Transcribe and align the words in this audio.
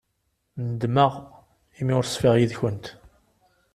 Nedmeɣ 0.69 1.13
imi 1.79 1.93
ur 1.99 2.05
ṣfiɣ 2.13 2.33
yid-kent. 2.37 2.85